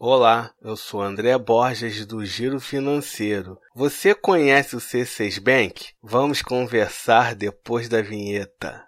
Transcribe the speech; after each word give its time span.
Olá, 0.00 0.52
eu 0.62 0.76
sou 0.76 1.02
André 1.02 1.36
Borges 1.36 2.06
do 2.06 2.24
Giro 2.24 2.60
Financeiro. 2.60 3.58
Você 3.74 4.14
conhece 4.14 4.76
o 4.76 4.78
C6 4.78 5.40
Bank? 5.40 5.88
Vamos 6.00 6.40
conversar 6.40 7.34
depois 7.34 7.88
da 7.88 8.00
vinheta. 8.00 8.86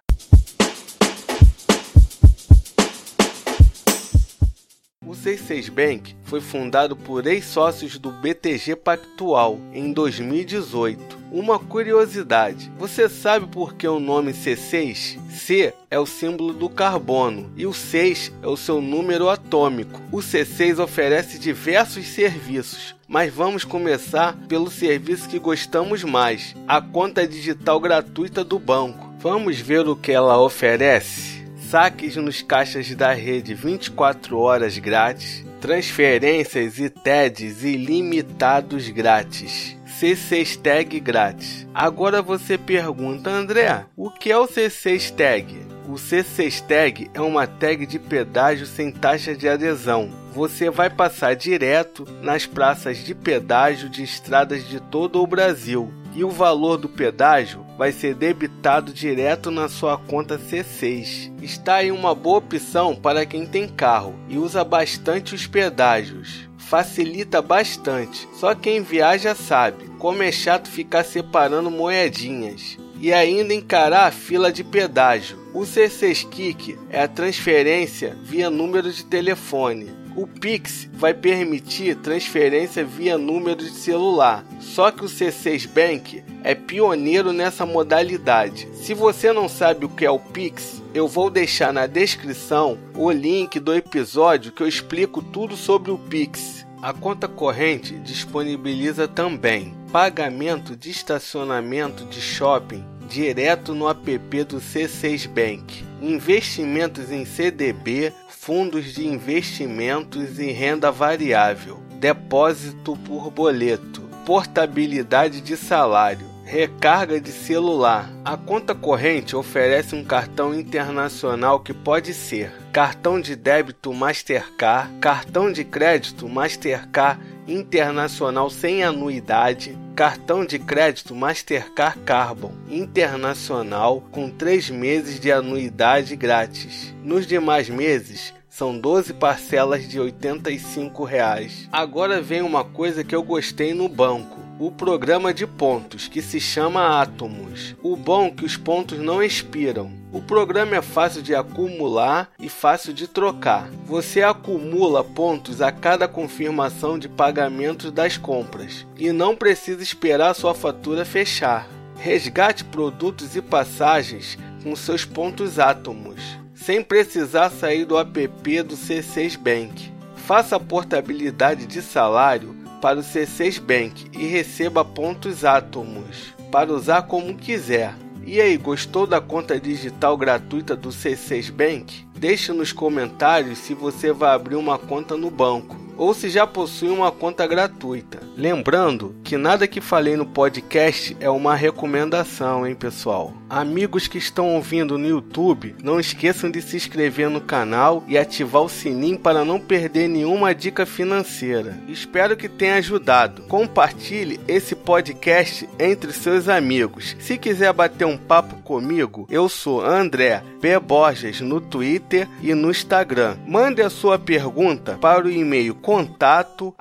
O 5.10 5.12
C6 5.12 5.68
Bank 5.72 6.14
foi 6.22 6.40
fundado 6.40 6.94
por 6.94 7.26
ex-sócios 7.26 7.98
do 7.98 8.12
BTG 8.12 8.76
Pactual 8.76 9.58
em 9.72 9.92
2018. 9.92 11.18
Uma 11.32 11.58
curiosidade: 11.58 12.70
você 12.78 13.08
sabe 13.08 13.48
por 13.48 13.74
que 13.74 13.88
o 13.88 13.98
nome 13.98 14.32
C6? 14.32 15.18
C 15.28 15.74
é 15.90 15.98
o 15.98 16.06
símbolo 16.06 16.52
do 16.52 16.68
carbono 16.68 17.52
e 17.56 17.66
o 17.66 17.72
6 17.72 18.34
é 18.40 18.46
o 18.46 18.56
seu 18.56 18.80
número 18.80 19.28
atômico. 19.28 20.00
O 20.12 20.18
C6 20.18 20.78
oferece 20.78 21.40
diversos 21.40 22.06
serviços, 22.06 22.94
mas 23.08 23.34
vamos 23.34 23.64
começar 23.64 24.36
pelo 24.46 24.70
serviço 24.70 25.28
que 25.28 25.40
gostamos 25.40 26.04
mais: 26.04 26.54
a 26.68 26.80
conta 26.80 27.26
digital 27.26 27.80
gratuita 27.80 28.44
do 28.44 28.60
banco. 28.60 29.12
Vamos 29.18 29.58
ver 29.58 29.88
o 29.88 29.96
que 29.96 30.12
ela 30.12 30.40
oferece? 30.40 31.39
Saques 31.70 32.16
nos 32.16 32.42
caixas 32.42 32.92
da 32.96 33.12
rede 33.12 33.54
24 33.54 34.36
horas 34.36 34.76
grátis, 34.76 35.46
transferências 35.60 36.80
e 36.80 36.90
TEDs 36.90 37.62
ilimitados 37.62 38.88
grátis. 38.88 39.76
C6 39.86 40.60
Tag 40.60 40.98
grátis. 40.98 41.68
Agora 41.72 42.22
você 42.22 42.58
pergunta, 42.58 43.30
André, 43.30 43.84
o 43.96 44.10
que 44.10 44.32
é 44.32 44.36
o 44.36 44.48
C6 44.48 45.14
Tag? 45.14 45.64
O 45.88 45.92
C6 45.92 46.60
Tag 46.66 47.08
é 47.14 47.20
uma 47.20 47.46
tag 47.46 47.86
de 47.86 48.00
pedágio 48.00 48.66
sem 48.66 48.90
taxa 48.90 49.36
de 49.36 49.48
adesão. 49.48 50.10
Você 50.32 50.70
vai 50.70 50.90
passar 50.90 51.36
direto 51.36 52.04
nas 52.20 52.46
praças 52.46 52.98
de 52.98 53.14
pedágio 53.14 53.88
de 53.88 54.02
estradas 54.02 54.66
de 54.66 54.80
todo 54.80 55.22
o 55.22 55.26
Brasil 55.26 55.99
e 56.14 56.24
o 56.24 56.30
valor 56.30 56.76
do 56.76 56.88
pedágio 56.88 57.64
vai 57.78 57.92
ser 57.92 58.14
debitado 58.14 58.92
direto 58.92 59.50
na 59.50 59.68
sua 59.68 59.96
conta 59.96 60.38
C6. 60.38 61.32
Está 61.42 61.76
aí 61.76 61.92
uma 61.92 62.14
boa 62.14 62.38
opção 62.38 62.94
para 62.94 63.24
quem 63.24 63.46
tem 63.46 63.68
carro 63.68 64.14
e 64.28 64.36
usa 64.36 64.64
bastante 64.64 65.34
os 65.34 65.46
pedágios. 65.46 66.48
Facilita 66.58 67.42
bastante, 67.42 68.28
só 68.34 68.54
quem 68.54 68.82
viaja 68.82 69.34
sabe 69.34 69.88
como 69.98 70.22
é 70.22 70.30
chato 70.30 70.68
ficar 70.68 71.04
separando 71.04 71.70
moedinhas 71.70 72.78
e 73.00 73.12
ainda 73.12 73.54
encarar 73.54 74.06
a 74.06 74.12
fila 74.12 74.52
de 74.52 74.62
pedágio. 74.62 75.38
O 75.52 75.60
C6 75.60 76.28
Kick 76.28 76.78
é 76.90 77.02
a 77.02 77.08
transferência 77.08 78.16
via 78.22 78.50
número 78.50 78.92
de 78.92 79.04
telefone 79.04 80.00
o 80.16 80.26
Pix 80.26 80.88
vai 80.92 81.14
permitir 81.14 81.96
transferência 81.96 82.84
via 82.84 83.16
número 83.16 83.56
de 83.56 83.70
celular, 83.70 84.44
só 84.60 84.90
que 84.90 85.04
o 85.04 85.08
C6 85.08 85.68
Bank 85.68 86.22
é 86.44 86.54
pioneiro 86.54 87.32
nessa 87.32 87.66
modalidade. 87.66 88.68
Se 88.74 88.94
você 88.94 89.32
não 89.32 89.48
sabe 89.48 89.84
o 89.84 89.88
que 89.88 90.04
é 90.04 90.10
o 90.10 90.18
Pix, 90.18 90.82
eu 90.94 91.06
vou 91.06 91.30
deixar 91.30 91.72
na 91.72 91.86
descrição 91.86 92.78
o 92.94 93.10
link 93.10 93.58
do 93.58 93.74
episódio 93.74 94.52
que 94.52 94.62
eu 94.62 94.68
explico 94.68 95.22
tudo 95.22 95.56
sobre 95.56 95.90
o 95.90 95.98
Pix. 95.98 96.66
A 96.82 96.92
conta 96.92 97.28
corrente 97.28 97.98
disponibiliza 97.98 99.06
também 99.06 99.74
pagamento 99.92 100.76
de 100.76 100.88
estacionamento 100.90 102.04
de 102.04 102.20
shopping 102.20 102.84
direto 103.10 103.74
no 103.74 103.88
app 103.88 104.44
do 104.44 104.58
C6 104.58 105.26
Bank, 105.26 105.84
investimentos 106.00 107.10
em 107.10 107.24
CDB, 107.24 108.12
fundos 108.28 108.94
de 108.94 109.04
investimentos 109.04 110.38
e 110.38 110.52
renda 110.52 110.92
variável, 110.92 111.82
depósito 111.98 112.96
por 112.98 113.28
boleto, 113.30 114.02
portabilidade 114.24 115.40
de 115.40 115.56
salário, 115.56 116.29
recarga 116.50 117.20
de 117.20 117.30
celular. 117.30 118.10
A 118.24 118.36
conta 118.36 118.74
corrente 118.74 119.36
oferece 119.36 119.94
um 119.94 120.04
cartão 120.04 120.52
internacional 120.52 121.60
que 121.60 121.72
pode 121.72 122.12
ser 122.12 122.52
cartão 122.72 123.20
de 123.20 123.36
débito 123.36 123.94
Mastercard, 123.94 124.92
cartão 125.00 125.52
de 125.52 125.62
crédito 125.62 126.28
Mastercard 126.28 127.20
internacional 127.46 128.50
sem 128.50 128.82
anuidade, 128.82 129.78
cartão 129.94 130.44
de 130.44 130.58
crédito 130.58 131.14
Mastercard 131.14 132.00
Carbon 132.00 132.52
internacional 132.68 134.02
com 134.10 134.28
3 134.28 134.70
meses 134.70 135.20
de 135.20 135.30
anuidade 135.30 136.16
grátis. 136.16 136.92
Nos 137.04 137.28
demais 137.28 137.68
meses, 137.68 138.34
são 138.50 138.78
12 138.78 139.14
parcelas 139.14 139.88
de 139.88 139.98
85 139.98 141.04
reais. 141.04 141.66
Agora 141.72 142.20
vem 142.20 142.42
uma 142.42 142.64
coisa 142.64 143.02
que 143.02 143.14
eu 143.14 143.22
gostei 143.22 143.72
no 143.72 143.88
banco 143.88 144.50
o 144.60 144.70
programa 144.70 145.32
de 145.32 145.46
pontos, 145.46 146.06
que 146.06 146.20
se 146.20 146.38
chama 146.38 147.00
Atomos. 147.00 147.74
O 147.82 147.96
bom 147.96 148.26
é 148.26 148.30
que 148.30 148.44
os 148.44 148.58
pontos 148.58 148.98
não 148.98 149.22
expiram. 149.22 149.90
O 150.12 150.20
programa 150.20 150.76
é 150.76 150.82
fácil 150.82 151.22
de 151.22 151.34
acumular 151.34 152.28
e 152.38 152.46
fácil 152.50 152.92
de 152.92 153.08
trocar. 153.08 153.70
Você 153.86 154.22
acumula 154.22 155.02
pontos 155.02 155.62
a 155.62 155.72
cada 155.72 156.06
confirmação 156.06 156.98
de 156.98 157.08
pagamento 157.08 157.90
das 157.90 158.18
compras 158.18 158.86
e 158.98 159.10
não 159.12 159.34
precisa 159.34 159.82
esperar 159.82 160.34
sua 160.34 160.52
fatura 160.52 161.06
fechar. 161.06 161.66
Resgate 161.96 162.62
produtos 162.62 163.36
e 163.36 163.40
passagens 163.40 164.36
com 164.62 164.76
seus 164.76 165.06
pontos 165.06 165.58
átomos, 165.58 166.20
sem 166.70 166.84
precisar 166.84 167.50
sair 167.50 167.84
do 167.84 167.98
app 167.98 168.62
do 168.62 168.76
C6 168.76 169.36
Bank. 169.36 169.92
Faça 170.14 170.54
a 170.54 170.60
portabilidade 170.60 171.66
de 171.66 171.82
salário 171.82 172.54
para 172.80 173.00
o 173.00 173.02
C6 173.02 173.60
Bank 173.60 174.08
e 174.16 174.24
receba 174.28 174.84
pontos 174.84 175.44
átomos 175.44 176.32
para 176.48 176.72
usar 176.72 177.02
como 177.02 177.34
quiser. 177.34 177.92
E 178.24 178.40
aí, 178.40 178.56
gostou 178.56 179.04
da 179.04 179.20
conta 179.20 179.58
digital 179.58 180.16
gratuita 180.16 180.76
do 180.76 180.90
C6 180.90 181.50
Bank? 181.50 182.06
Deixe 182.14 182.52
nos 182.52 182.70
comentários 182.70 183.58
se 183.58 183.74
você 183.74 184.12
vai 184.12 184.32
abrir 184.32 184.54
uma 184.54 184.78
conta 184.78 185.16
no 185.16 185.28
banco 185.28 185.76
ou 185.96 186.14
se 186.14 186.30
já 186.30 186.46
possui 186.46 186.90
uma 186.90 187.10
conta 187.10 187.48
gratuita. 187.48 188.20
Lembrando 188.36 189.14
que 189.24 189.36
nada 189.36 189.66
que 189.66 189.80
falei 189.80 190.16
no 190.16 190.24
podcast 190.24 191.16
é 191.20 191.28
uma 191.28 191.54
recomendação, 191.54 192.66
hein, 192.66 192.74
pessoal? 192.74 193.34
Amigos 193.48 194.06
que 194.06 194.18
estão 194.18 194.54
ouvindo 194.54 194.96
no 194.96 195.08
YouTube, 195.08 195.74
não 195.82 195.98
esqueçam 195.98 196.50
de 196.50 196.62
se 196.62 196.76
inscrever 196.76 197.28
no 197.28 197.40
canal 197.40 198.04
e 198.06 198.16
ativar 198.16 198.62
o 198.62 198.68
sininho 198.68 199.18
para 199.18 199.44
não 199.44 199.58
perder 199.58 200.08
nenhuma 200.08 200.54
dica 200.54 200.86
financeira. 200.86 201.78
Espero 201.88 202.36
que 202.36 202.48
tenha 202.48 202.76
ajudado. 202.76 203.42
Compartilhe 203.42 204.40
esse 204.46 204.76
podcast 204.76 205.68
entre 205.78 206.12
seus 206.12 206.48
amigos. 206.48 207.16
Se 207.18 207.36
quiser 207.36 207.72
bater 207.72 208.04
um 208.04 208.16
papo 208.16 208.56
comigo, 208.62 209.26
eu 209.28 209.48
sou 209.48 209.84
André 209.84 210.42
B. 210.60 210.78
Borges 210.78 211.40
no 211.40 211.60
Twitter 211.60 212.28
e 212.40 212.54
no 212.54 212.70
Instagram. 212.70 213.36
Mande 213.46 213.82
a 213.82 213.90
sua 213.90 214.18
pergunta 214.18 214.96
para 215.00 215.26
o 215.26 215.30
e-mail 215.30 215.74
contato 215.74 216.72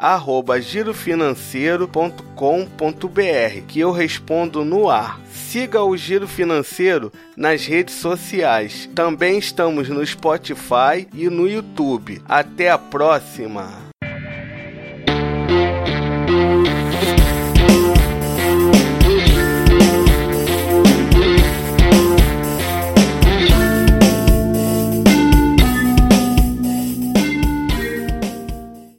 girofinanceiro.com.br 1.50 3.66
que 3.68 3.80
eu 3.80 3.92
respondo 3.92 4.64
no 4.64 4.90
ar. 4.90 5.20
Siga 5.32 5.84
o 5.84 5.98
Giro 5.98 6.28
Financeiro 6.28 7.12
nas 7.36 7.66
redes 7.66 7.96
sociais. 7.96 8.88
Também 8.94 9.40
estamos 9.40 9.90
no 9.90 10.06
Spotify 10.06 11.08
e 11.14 11.28
no 11.30 11.48
YouTube. 11.48 12.22
Até 12.28 12.70
a 12.70 12.78
próxima! 12.78 13.89